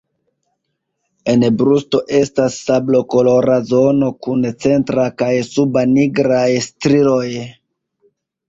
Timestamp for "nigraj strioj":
5.93-7.29